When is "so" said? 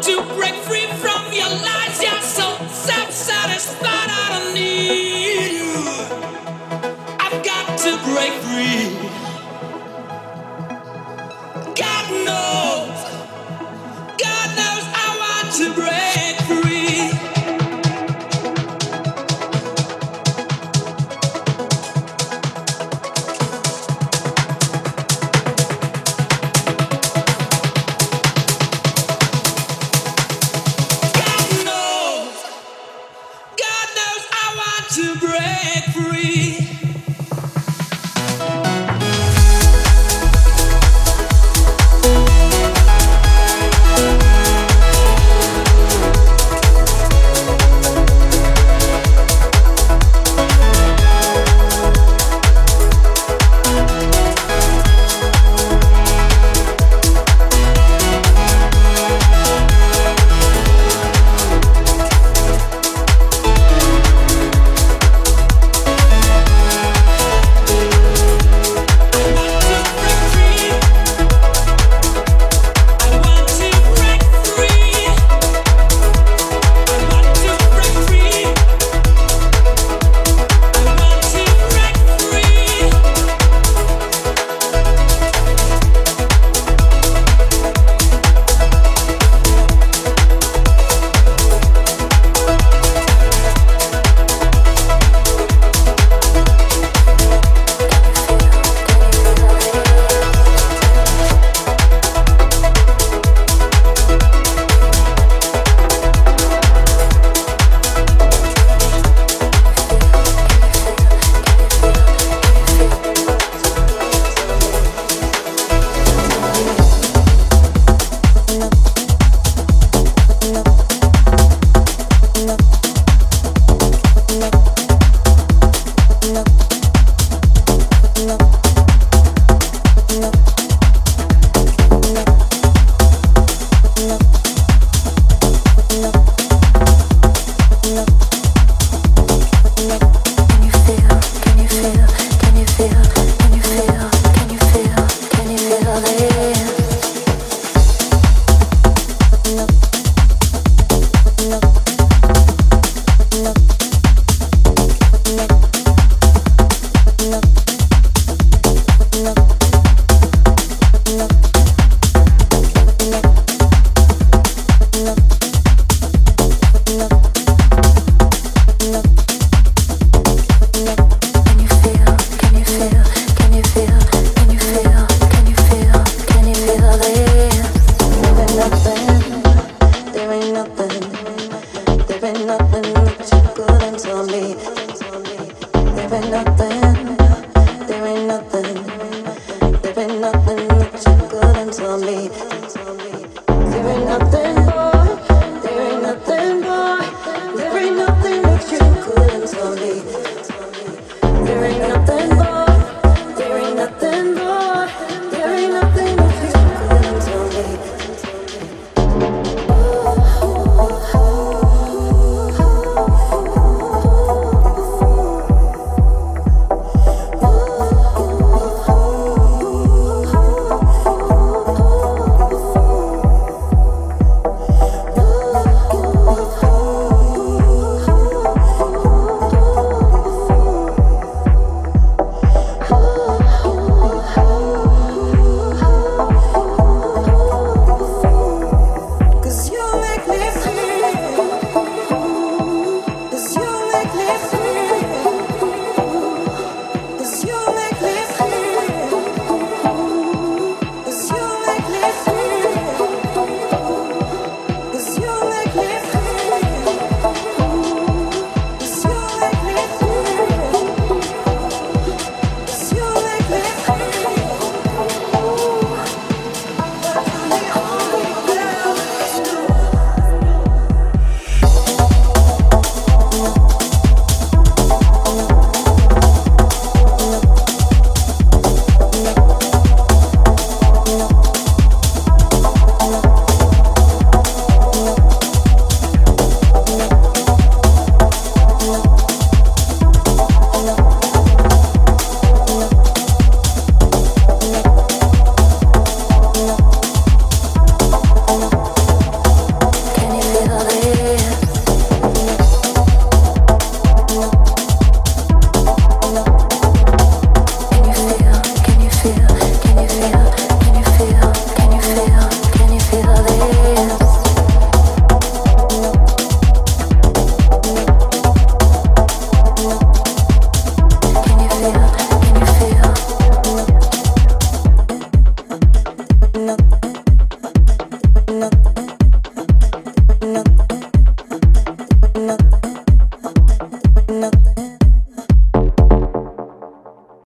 2.22-2.56